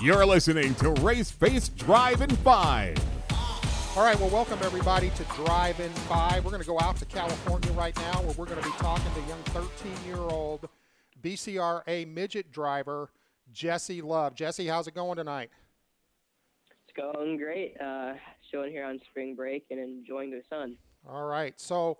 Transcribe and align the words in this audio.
You're 0.00 0.24
listening 0.24 0.76
to 0.76 0.90
Race 0.90 1.32
Face 1.32 1.70
Drive 1.70 2.22
in 2.22 2.30
5. 2.30 3.04
All 3.96 4.04
right, 4.04 4.16
well, 4.20 4.28
welcome 4.28 4.60
everybody 4.62 5.10
to 5.10 5.24
Drive 5.34 5.80
in 5.80 5.90
5. 5.90 6.44
We're 6.44 6.52
going 6.52 6.62
to 6.62 6.68
go 6.68 6.78
out 6.78 6.94
to 6.98 7.04
California 7.04 7.72
right 7.72 7.96
now 7.96 8.22
where 8.22 8.32
we're 8.34 8.46
going 8.46 8.62
to 8.62 8.64
be 8.64 8.76
talking 8.76 9.12
to 9.12 9.28
young 9.28 9.42
13 9.46 9.92
year 10.06 10.18
old 10.18 10.68
BCRA 11.20 12.06
midget 12.06 12.52
driver, 12.52 13.10
Jesse 13.50 14.00
Love. 14.00 14.36
Jesse, 14.36 14.68
how's 14.68 14.86
it 14.86 14.94
going 14.94 15.16
tonight? 15.16 15.50
It's 16.70 16.96
going 16.96 17.36
great. 17.36 17.74
Uh, 17.80 18.12
showing 18.52 18.70
here 18.70 18.84
on 18.84 19.00
spring 19.10 19.34
break 19.34 19.66
and 19.72 19.80
enjoying 19.80 20.30
the 20.30 20.42
sun. 20.48 20.76
All 21.08 21.24
right, 21.24 21.58
so 21.58 21.98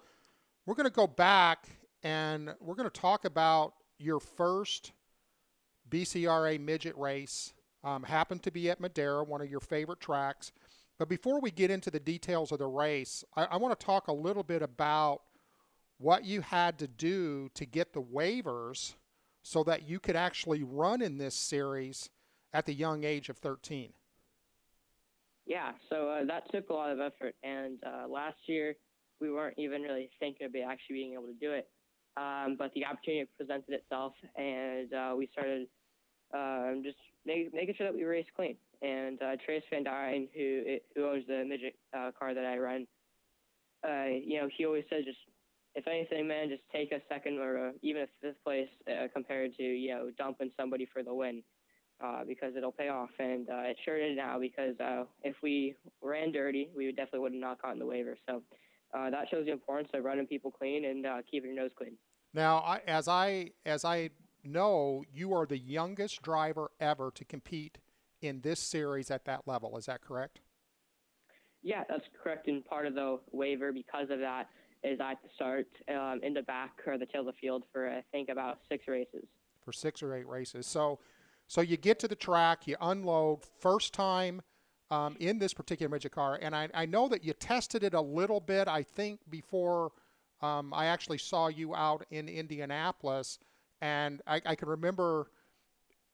we're 0.66 0.76
going 0.76 0.84
to 0.84 0.94
go 0.94 1.08
back 1.08 1.66
and 2.04 2.54
we're 2.60 2.76
going 2.76 2.88
to 2.88 3.00
talk 3.00 3.24
about 3.24 3.74
your 3.98 4.20
first 4.20 4.92
BCRA 5.90 6.60
midget 6.60 6.96
race. 6.96 7.54
Um, 7.88 8.02
happened 8.02 8.42
to 8.42 8.50
be 8.50 8.68
at 8.68 8.80
Madera, 8.80 9.24
one 9.24 9.40
of 9.40 9.50
your 9.50 9.60
favorite 9.60 10.00
tracks. 10.00 10.52
But 10.98 11.08
before 11.08 11.40
we 11.40 11.50
get 11.50 11.70
into 11.70 11.90
the 11.90 12.00
details 12.00 12.52
of 12.52 12.58
the 12.58 12.66
race, 12.66 13.24
I, 13.34 13.44
I 13.44 13.56
want 13.56 13.78
to 13.78 13.86
talk 13.86 14.08
a 14.08 14.12
little 14.12 14.42
bit 14.42 14.62
about 14.62 15.22
what 15.96 16.24
you 16.24 16.42
had 16.42 16.78
to 16.80 16.86
do 16.86 17.48
to 17.54 17.64
get 17.64 17.94
the 17.94 18.02
waivers 18.02 18.94
so 19.42 19.64
that 19.64 19.88
you 19.88 20.00
could 20.00 20.16
actually 20.16 20.62
run 20.62 21.00
in 21.00 21.16
this 21.16 21.34
series 21.34 22.10
at 22.52 22.66
the 22.66 22.74
young 22.74 23.04
age 23.04 23.30
of 23.30 23.38
13. 23.38 23.92
Yeah, 25.46 25.72
so 25.88 26.10
uh, 26.10 26.24
that 26.26 26.50
took 26.52 26.68
a 26.68 26.74
lot 26.74 26.90
of 26.90 27.00
effort. 27.00 27.36
And 27.42 27.78
uh, 27.86 28.06
last 28.06 28.36
year, 28.46 28.74
we 29.18 29.32
weren't 29.32 29.58
even 29.58 29.80
really 29.80 30.10
thinking 30.20 30.46
about 30.46 30.72
actually 30.72 30.96
being 30.96 31.14
able 31.14 31.28
to 31.28 31.38
do 31.40 31.52
it. 31.52 31.68
Um, 32.18 32.56
but 32.58 32.70
the 32.74 32.84
opportunity 32.84 33.30
presented 33.38 33.72
itself, 33.72 34.12
and 34.36 34.92
uh, 34.92 35.14
we 35.16 35.28
started 35.32 35.68
um, 36.34 36.82
just 36.84 36.98
make, 37.28 37.54
making 37.54 37.74
sure 37.76 37.86
that 37.86 37.94
we 37.94 38.04
race 38.04 38.26
clean. 38.34 38.56
And 38.82 39.20
uh, 39.22 39.36
Trace 39.44 39.62
Van 39.70 39.84
Dyne, 39.84 40.28
who 40.34 40.78
who 40.94 41.08
owns 41.08 41.24
the 41.26 41.44
midget 41.46 41.74
uh, 41.96 42.10
car 42.18 42.34
that 42.34 42.44
I 42.44 42.58
run, 42.58 42.86
uh, 43.88 44.06
you 44.06 44.40
know, 44.40 44.48
he 44.56 44.64
always 44.64 44.84
says 44.90 45.04
just 45.04 45.18
if 45.74 45.86
anything, 45.86 46.26
man, 46.26 46.48
just 46.48 46.62
take 46.72 46.90
a 46.92 47.00
second 47.08 47.38
or 47.38 47.68
uh, 47.68 47.72
even 47.82 48.02
a 48.02 48.06
fifth 48.20 48.42
place 48.42 48.68
uh, 48.88 49.06
compared 49.12 49.56
to 49.56 49.62
you 49.62 49.90
know 49.90 50.10
dumping 50.16 50.50
somebody 50.58 50.88
for 50.92 51.02
the 51.02 51.14
win. 51.14 51.42
Uh, 52.00 52.22
because 52.24 52.54
it'll 52.56 52.70
pay 52.70 52.88
off, 52.90 53.10
and 53.18 53.50
uh, 53.50 53.62
it 53.62 53.76
sure 53.84 53.98
did 53.98 54.16
now. 54.16 54.38
Because 54.38 54.78
uh, 54.78 55.02
if 55.24 55.34
we 55.42 55.74
ran 56.00 56.30
dirty, 56.30 56.70
we 56.76 56.92
definitely 56.92 57.18
would 57.18 57.32
have 57.32 57.40
not 57.40 57.60
gotten 57.60 57.80
the 57.80 57.86
waiver. 57.86 58.16
So 58.28 58.40
uh, 58.94 59.10
that 59.10 59.28
shows 59.28 59.46
the 59.46 59.50
importance 59.50 59.88
of 59.92 60.04
running 60.04 60.28
people 60.28 60.52
clean 60.52 60.84
and 60.84 61.04
uh, 61.04 61.16
keeping 61.28 61.52
your 61.52 61.60
nose 61.60 61.72
clean. 61.76 61.96
Now, 62.34 62.58
I, 62.58 62.80
as 62.86 63.08
I 63.08 63.50
as 63.66 63.84
I 63.84 64.10
know, 64.52 65.04
you 65.12 65.32
are 65.34 65.46
the 65.46 65.58
youngest 65.58 66.22
driver 66.22 66.70
ever 66.80 67.10
to 67.14 67.24
compete 67.24 67.78
in 68.20 68.40
this 68.40 68.60
series 68.60 69.10
at 69.10 69.24
that 69.26 69.46
level. 69.46 69.76
Is 69.76 69.86
that 69.86 70.00
correct? 70.00 70.40
Yeah, 71.62 71.84
that's 71.88 72.04
correct. 72.22 72.48
And 72.48 72.64
part 72.64 72.86
of 72.86 72.94
the 72.94 73.18
waiver 73.32 73.72
because 73.72 74.10
of 74.10 74.20
that 74.20 74.48
is 74.84 75.00
I 75.00 75.10
have 75.10 75.22
to 75.22 75.28
start 75.34 75.66
um, 75.88 76.20
in 76.22 76.34
the 76.34 76.42
back 76.42 76.72
or 76.86 76.98
the 76.98 77.06
tail 77.06 77.20
of 77.20 77.26
the 77.26 77.32
field 77.40 77.64
for 77.72 77.88
I 77.88 78.02
think 78.12 78.28
about 78.28 78.58
six 78.68 78.86
races. 78.86 79.24
For 79.64 79.72
six 79.72 80.02
or 80.02 80.14
eight 80.14 80.26
races. 80.26 80.66
So, 80.66 81.00
so 81.46 81.60
you 81.60 81.76
get 81.76 81.98
to 82.00 82.08
the 82.08 82.16
track, 82.16 82.66
you 82.66 82.76
unload 82.80 83.40
first 83.60 83.92
time. 83.92 84.42
Um, 84.90 85.18
in 85.20 85.38
this 85.38 85.52
particular 85.52 85.90
midget 85.90 86.12
car, 86.12 86.38
and 86.40 86.56
I, 86.56 86.70
I 86.72 86.86
know 86.86 87.08
that 87.08 87.22
you 87.22 87.34
tested 87.34 87.84
it 87.84 87.92
a 87.92 88.00
little 88.00 88.40
bit. 88.40 88.68
I 88.68 88.82
think 88.82 89.20
before 89.28 89.92
um, 90.40 90.72
I 90.72 90.86
actually 90.86 91.18
saw 91.18 91.48
you 91.48 91.74
out 91.74 92.06
in 92.10 92.26
Indianapolis, 92.26 93.38
and 93.80 94.20
I, 94.26 94.40
I, 94.44 94.54
can 94.54 94.68
remember 94.68 95.30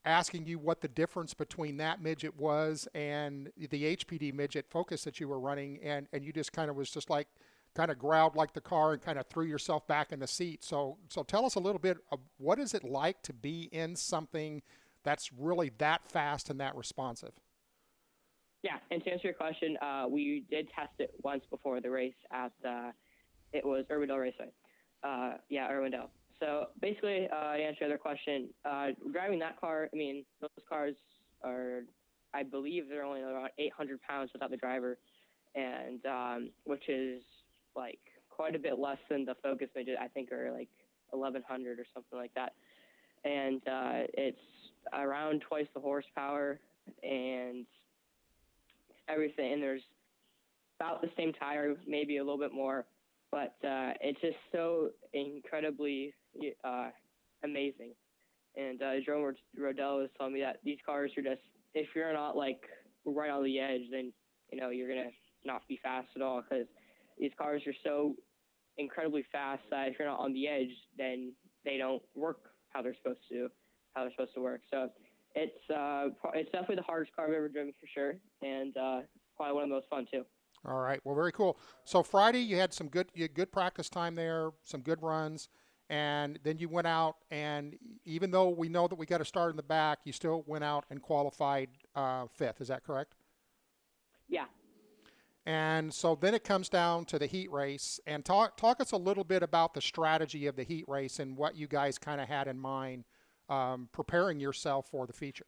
asking 0.04 0.46
you 0.46 0.58
what 0.58 0.80
the 0.80 0.88
difference 0.88 1.34
between 1.34 1.78
that 1.78 2.02
midget 2.02 2.36
was 2.36 2.86
and 2.94 3.50
the 3.56 3.96
HPD 3.96 4.34
midget 4.34 4.66
Focus 4.70 5.04
that 5.04 5.20
you 5.20 5.28
were 5.28 5.40
running, 5.40 5.78
and, 5.82 6.06
and 6.12 6.24
you 6.24 6.32
just 6.32 6.52
kind 6.52 6.70
of 6.70 6.76
was 6.76 6.90
just 6.90 7.10
like, 7.10 7.28
kind 7.74 7.90
of 7.90 7.98
growled 7.98 8.36
like 8.36 8.52
the 8.52 8.60
car 8.60 8.92
and 8.92 9.02
kind 9.02 9.18
of 9.18 9.26
threw 9.26 9.44
yourself 9.44 9.86
back 9.86 10.12
in 10.12 10.20
the 10.20 10.26
seat. 10.26 10.62
So, 10.62 10.98
so 11.08 11.22
tell 11.22 11.44
us 11.44 11.56
a 11.56 11.60
little 11.60 11.80
bit 11.80 11.98
of 12.12 12.20
what 12.38 12.58
is 12.58 12.72
it 12.72 12.84
like 12.84 13.22
to 13.22 13.32
be 13.32 13.68
in 13.72 13.96
something 13.96 14.62
that's 15.02 15.32
really 15.32 15.72
that 15.78 16.06
fast 16.06 16.50
and 16.50 16.60
that 16.60 16.76
responsive. 16.76 17.32
Yeah, 18.62 18.76
and 18.90 19.04
to 19.04 19.10
answer 19.10 19.28
your 19.28 19.34
question, 19.34 19.76
uh, 19.82 20.06
we 20.08 20.44
did 20.50 20.68
test 20.74 20.92
it 20.98 21.12
once 21.22 21.44
before 21.50 21.80
the 21.80 21.90
race 21.90 22.14
at 22.32 22.52
uh, 22.66 22.92
it 23.52 23.64
was 23.64 23.84
Urbandale 23.90 24.20
Raceway. 24.20 24.52
Uh, 25.02 25.34
yeah, 25.50 25.70
Urbandale. 25.70 26.08
So 26.40 26.66
basically, 26.80 27.28
uh, 27.30 27.56
to 27.56 27.62
answer 27.62 27.78
your 27.84 27.90
other 27.90 27.98
question, 27.98 28.48
uh, 28.64 28.88
driving 29.12 29.38
that 29.40 29.60
car, 29.60 29.88
I 29.92 29.96
mean, 29.96 30.24
those 30.40 30.50
cars 30.68 30.94
are, 31.42 31.82
I 32.32 32.42
believe, 32.42 32.88
they're 32.88 33.04
only 33.04 33.22
around 33.22 33.50
800 33.58 34.00
pounds 34.02 34.30
without 34.32 34.50
the 34.50 34.56
driver, 34.56 34.98
and 35.54 36.04
um, 36.06 36.50
which 36.64 36.88
is 36.88 37.22
like 37.76 38.00
quite 38.30 38.54
a 38.54 38.58
bit 38.58 38.78
less 38.78 38.98
than 39.08 39.24
the 39.24 39.36
Focus 39.42 39.68
midget. 39.76 39.96
I 40.00 40.08
think 40.08 40.32
are 40.32 40.50
like 40.50 40.68
1100 41.10 41.78
or 41.78 41.84
something 41.94 42.18
like 42.18 42.34
that, 42.34 42.52
and 43.24 43.60
uh, 43.68 44.06
it's 44.14 44.38
around 44.92 45.42
twice 45.48 45.66
the 45.74 45.80
horsepower 45.80 46.58
and 47.02 47.64
everything. 49.08 49.52
And 49.52 49.62
there's 49.62 49.82
about 50.80 51.00
the 51.00 51.10
same 51.16 51.32
tire, 51.32 51.74
maybe 51.86 52.16
a 52.16 52.24
little 52.24 52.38
bit 52.38 52.52
more, 52.52 52.84
but 53.30 53.54
uh, 53.64 53.94
it's 54.00 54.20
just 54.20 54.36
so 54.52 54.90
incredibly 55.12 56.12
uh, 56.64 56.88
amazing. 57.42 57.92
And 58.56 58.80
uh, 58.82 58.92
Jerome 59.04 59.34
Rodela 59.58 59.98
was 59.98 60.10
telling 60.16 60.34
me 60.34 60.40
that 60.40 60.58
these 60.64 60.78
cars 60.86 61.10
are 61.16 61.22
just, 61.22 61.42
if 61.74 61.88
you're 61.94 62.12
not 62.12 62.36
like 62.36 62.60
right 63.04 63.30
on 63.30 63.44
the 63.44 63.58
edge, 63.58 63.82
then 63.90 64.12
you 64.50 64.60
know 64.60 64.70
you're 64.70 64.88
gonna 64.88 65.10
not 65.44 65.62
be 65.68 65.78
fast 65.82 66.08
at 66.16 66.22
all 66.22 66.42
because 66.42 66.66
these 67.18 67.32
cars 67.38 67.62
are 67.66 67.74
so 67.84 68.14
incredibly 68.78 69.24
fast 69.30 69.62
that 69.70 69.88
if 69.88 69.98
you're 69.98 70.08
not 70.08 70.20
on 70.20 70.32
the 70.32 70.46
edge, 70.48 70.70
then 70.96 71.32
they 71.64 71.76
don't 71.78 72.02
work 72.14 72.38
how 72.70 72.82
they're 72.82 72.94
supposed 73.02 73.20
to, 73.30 73.48
how 73.94 74.02
they're 74.02 74.12
supposed 74.12 74.34
to 74.34 74.40
work. 74.40 74.60
So 74.70 74.88
it's 75.34 75.70
uh, 75.70 76.08
it's 76.34 76.50
definitely 76.52 76.76
the 76.76 76.82
hardest 76.82 77.14
car 77.14 77.26
I've 77.26 77.34
ever 77.34 77.48
driven 77.48 77.72
for 77.80 77.86
sure, 77.92 78.14
and 78.42 78.76
uh, 78.76 79.00
probably 79.36 79.54
one 79.54 79.64
of 79.64 79.68
the 79.68 79.74
most 79.74 79.88
fun 79.88 80.06
too. 80.10 80.24
All 80.66 80.80
right, 80.80 81.00
well, 81.04 81.14
very 81.14 81.32
cool. 81.32 81.58
So 81.84 82.02
Friday 82.02 82.40
you 82.40 82.56
had 82.56 82.72
some 82.72 82.88
good 82.88 83.08
you 83.14 83.22
had 83.22 83.34
good 83.34 83.52
practice 83.52 83.88
time 83.88 84.14
there, 84.14 84.50
some 84.62 84.80
good 84.80 85.02
runs, 85.02 85.48
and 85.90 86.38
then 86.42 86.58
you 86.58 86.68
went 86.68 86.86
out 86.86 87.16
and 87.30 87.76
even 88.04 88.30
though 88.30 88.48
we 88.48 88.68
know 88.68 88.88
that 88.88 88.94
we 88.94 89.06
got 89.06 89.18
to 89.18 89.24
start 89.24 89.50
in 89.50 89.56
the 89.56 89.62
back, 89.62 89.98
you 90.04 90.12
still 90.12 90.44
went 90.46 90.64
out 90.64 90.84
and 90.90 91.02
qualified 91.02 91.68
uh, 91.94 92.26
fifth. 92.34 92.60
Is 92.60 92.68
that 92.68 92.84
correct? 92.84 93.14
Yeah. 94.28 94.46
And 95.46 95.92
so 95.92 96.14
then 96.14 96.34
it 96.34 96.42
comes 96.42 96.68
down 96.68 97.04
to 97.06 97.18
the 97.18 97.26
heat 97.26 97.52
race, 97.52 98.00
and 98.06 98.24
talk 98.24 98.56
talk 98.56 98.80
us 98.80 98.92
a 98.92 98.96
little 98.96 99.24
bit 99.24 99.42
about 99.42 99.74
the 99.74 99.82
strategy 99.82 100.46
of 100.46 100.56
the 100.56 100.62
heat 100.62 100.86
race 100.88 101.18
and 101.18 101.36
what 101.36 101.54
you 101.54 101.66
guys 101.66 101.98
kind 101.98 102.20
of 102.20 102.28
had 102.28 102.48
in 102.48 102.58
mind 102.58 103.04
um, 103.50 103.90
preparing 103.92 104.40
yourself 104.40 104.86
for 104.90 105.06
the 105.06 105.12
feature. 105.12 105.46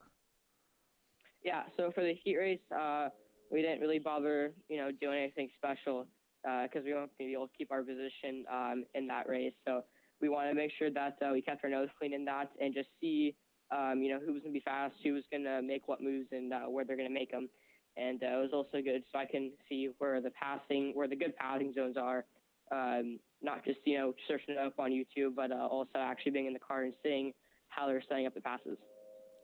Yeah, 1.42 1.62
so 1.76 1.91
for 1.94 2.03
the 2.03 2.12
heat 2.12 2.36
race, 2.36 2.60
uh, 2.76 3.08
we 3.50 3.62
didn't 3.62 3.80
really 3.80 3.98
bother, 3.98 4.53
you 4.68 4.76
know, 4.76 4.91
doing 5.00 5.18
anything 5.18 5.48
special 5.56 6.06
because 6.42 6.82
uh, 6.82 6.84
we 6.84 6.92
won't 6.92 7.16
be 7.18 7.32
able 7.32 7.47
to 7.47 7.53
keep 7.56 7.72
our 7.72 7.82
position 7.82 8.44
um, 8.53 8.84
in 8.94 9.06
that 9.06 9.28
race. 9.28 9.54
So 9.66 9.82
we 10.21 10.28
want 10.28 10.49
to 10.49 10.54
make 10.54 10.71
sure 10.78 10.91
that 10.91 11.16
uh, 11.22 11.31
we 11.32 11.43
kept 11.43 11.62
our 11.65 11.71
nose 11.71 11.88
clean 11.99 12.12
in 12.12 12.25
that 12.25 12.50
and 12.60 12.75
just 12.75 12.88
see, 13.00 13.34
um, 13.71 14.03
you 14.03 14.10
know, 14.10 14.19
who 14.19 14.32
was 14.32 14.43
going 14.43 14.53
to 14.53 14.59
be 14.59 14.65
fast, 14.65 14.94
who 15.04 15.12
was 15.12 15.25
going 15.31 15.44
to 15.44 15.62
make 15.62 15.88
what 15.88 16.03
moves, 16.03 16.28
and 16.32 16.53
uh, 16.53 16.60
where 16.62 16.84
they're 16.84 16.97
going 16.97 17.09
to 17.09 17.15
make 17.15 17.31
them. 17.31 17.49
And 17.97 18.22
uh, 18.22 18.27
it 18.27 18.43
was 18.43 18.50
also 18.53 18.82
good 18.82 19.03
so 19.12 19.19
I 19.19 19.25
can 19.25 19.53
see 19.69 19.91
where 19.99 20.21
the 20.21 20.31
passing, 20.31 20.93
where 20.94 21.09
the 21.09 21.16
good 21.16 21.34
passing 21.37 21.72
zones 21.75 21.97
are. 21.97 22.25
Um, 22.72 23.21
not 23.43 23.65
just 23.65 23.78
you 23.84 23.97
know 23.97 24.12
searching 24.27 24.54
it 24.54 24.59
up 24.59 24.75
on 24.78 24.91
YouTube, 24.91 25.34
but 25.37 25.53
uh, 25.53 25.66
also 25.66 25.91
actually 25.97 26.33
being 26.33 26.47
in 26.47 26.53
the 26.53 26.59
car 26.59 26.83
and 26.83 26.94
seeing 27.03 27.33
how 27.69 27.87
they're 27.87 28.03
setting 28.09 28.27
up 28.27 28.34
the 28.34 28.41
passes. 28.41 28.78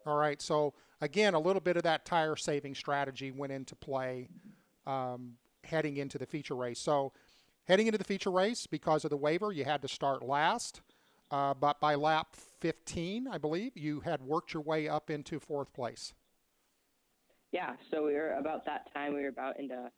All 0.07 0.17
right. 0.17 0.41
So 0.43 0.75
again, 1.01 1.35
a 1.35 1.39
little 1.39 1.61
bit 1.61 1.77
of 1.77 1.83
that 1.85 2.05
tire 2.05 2.37
saving 2.37 2.75
strategy 2.75 3.31
went 3.31 3.53
into 3.53 3.77
play 3.77 4.29
um, 4.87 5.35
heading 5.65 5.97
into 5.97 6.19
the 6.19 6.27
feature 6.27 6.57
race. 6.57 6.81
So 6.81 7.13
heading 7.67 7.87
into 7.87 7.99
the 7.99 8.05
feature 8.05 8.31
race, 8.31 8.67
because 8.67 9.05
of 9.05 9.11
the 9.11 9.17
waiver, 9.17 9.53
you 9.53 9.65
had 9.65 9.83
to 9.83 9.89
start 9.89 10.23
last. 10.23 10.81
Uh, 11.31 11.55
but 11.55 11.81
by 11.81 11.95
lap 11.95 12.37
15, 12.61 13.27
I 13.27 13.39
believe, 13.39 13.77
you 13.77 14.01
had 14.01 14.21
worked 14.23 14.53
your 14.53 14.63
way 14.63 14.89
up 14.89 15.11
into 15.11 15.41
fourth 15.41 15.73
place. 15.73 16.13
Yeah, 17.53 17.73
so 17.91 18.05
we 18.05 18.15
were 18.15 18.33
about 18.35 18.65
that 18.67 18.93
time. 18.95 19.15
We 19.15 19.23
were 19.23 19.29
about 19.29 19.59
into 19.59 19.91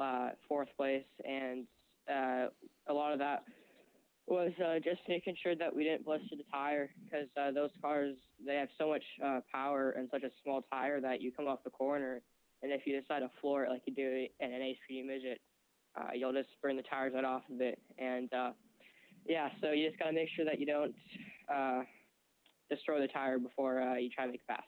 uh, 0.00 0.28
fourth 0.48 0.68
place, 0.76 1.04
and 1.26 1.66
uh, 2.10 2.46
a 2.88 2.92
lot 2.92 3.12
of 3.12 3.18
that 3.18 3.44
was 4.26 4.52
uh, 4.64 4.78
just 4.82 5.00
making 5.08 5.36
sure 5.42 5.54
that 5.54 5.74
we 5.74 5.84
didn't 5.84 6.04
blister 6.04 6.36
the 6.36 6.44
tire 6.50 6.90
because 7.04 7.28
uh, 7.36 7.50
those 7.50 7.70
cars 7.82 8.16
they 8.46 8.54
have 8.54 8.68
so 8.78 8.88
much 8.88 9.02
uh, 9.22 9.40
power 9.52 9.90
and 9.90 10.08
such 10.10 10.22
a 10.22 10.30
small 10.42 10.64
tire 10.72 10.98
that 10.98 11.20
you 11.20 11.30
come 11.30 11.46
off 11.46 11.58
the 11.62 11.70
corner 11.70 12.22
and 12.64 12.72
if 12.72 12.86
you 12.86 12.98
decide 12.98 13.20
to 13.20 13.30
floor 13.42 13.64
it 13.64 13.70
like 13.70 13.82
you 13.84 13.94
do 13.94 14.26
in 14.40 14.52
an 14.52 14.60
HPD 14.62 15.04
midget, 15.04 15.38
uh, 15.96 16.08
you'll 16.14 16.32
just 16.32 16.48
burn 16.62 16.76
the 16.76 16.82
tires 16.82 17.12
right 17.14 17.24
off 17.24 17.42
of 17.52 17.60
it. 17.60 17.78
And 17.98 18.32
uh, 18.32 18.50
yeah, 19.26 19.48
so 19.60 19.72
you 19.72 19.88
just 19.88 19.98
gotta 19.98 20.12
make 20.12 20.28
sure 20.34 20.44
that 20.44 20.58
you 20.58 20.66
don't 20.66 20.94
uh, 21.52 21.82
destroy 22.70 23.00
the 23.00 23.08
tire 23.08 23.38
before 23.38 23.80
uh, 23.80 23.96
you 23.96 24.10
try 24.10 24.26
to 24.26 24.32
make 24.32 24.42
a 24.48 24.52
pass. 24.52 24.62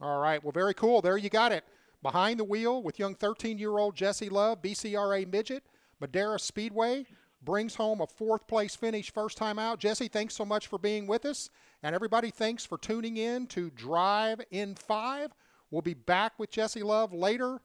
All 0.00 0.20
right. 0.20 0.42
Well, 0.42 0.52
very 0.52 0.74
cool. 0.74 1.00
There 1.00 1.16
you 1.16 1.30
got 1.30 1.52
it. 1.52 1.64
Behind 2.02 2.38
the 2.38 2.44
wheel 2.44 2.82
with 2.82 2.98
young 2.98 3.14
13 3.14 3.58
year 3.58 3.78
old 3.78 3.96
Jesse 3.96 4.28
Love, 4.28 4.62
BCRA 4.62 5.30
Midget, 5.30 5.64
Madera 6.00 6.38
Speedway, 6.38 7.06
brings 7.42 7.76
home 7.76 8.00
a 8.00 8.06
fourth 8.06 8.46
place 8.46 8.76
finish 8.76 9.10
first 9.10 9.38
time 9.38 9.58
out. 9.58 9.78
Jesse, 9.78 10.08
thanks 10.08 10.34
so 10.34 10.44
much 10.44 10.66
for 10.66 10.78
being 10.78 11.06
with 11.06 11.24
us. 11.24 11.48
And 11.82 11.94
everybody, 11.94 12.30
thanks 12.30 12.64
for 12.64 12.76
tuning 12.76 13.16
in 13.16 13.46
to 13.48 13.70
Drive 13.70 14.40
in 14.50 14.74
5. 14.74 15.30
We'll 15.70 15.82
be 15.82 15.94
back 15.94 16.38
with 16.38 16.50
Jesse 16.50 16.82
Love 16.82 17.12
later 17.12 17.60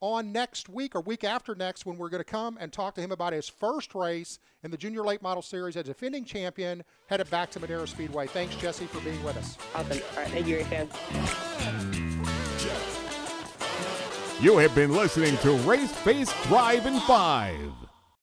on 0.00 0.32
next 0.32 0.68
week 0.68 0.94
or 0.94 1.00
week 1.00 1.24
after 1.24 1.54
next 1.54 1.84
when 1.86 1.98
we're 1.98 2.08
going 2.08 2.22
to 2.22 2.30
come 2.30 2.56
and 2.60 2.72
talk 2.72 2.94
to 2.94 3.00
him 3.00 3.12
about 3.12 3.32
his 3.32 3.48
first 3.48 3.94
race 3.94 4.38
in 4.62 4.70
the 4.70 4.76
Junior 4.76 5.02
Late 5.02 5.22
Model 5.22 5.42
Series 5.42 5.76
as 5.76 5.84
defending 5.84 6.24
champion 6.24 6.82
headed 7.08 7.28
back 7.30 7.50
to 7.50 7.60
Madera 7.60 7.86
Speedway. 7.86 8.26
Thanks, 8.26 8.56
Jesse, 8.56 8.86
for 8.86 9.00
being 9.00 9.22
with 9.22 9.36
us. 9.36 9.56
Awesome. 9.74 10.00
All 10.16 10.22
right. 10.22 10.28
Thank 10.28 10.46
you, 10.46 10.64
fans. 10.64 10.92
You 14.40 14.56
have 14.56 14.74
been 14.74 14.94
listening 14.94 15.36
to 15.38 15.52
Race 15.68 15.92
Face 15.92 16.32
Drive 16.44 16.86
in 16.86 16.98
5. 17.00 17.89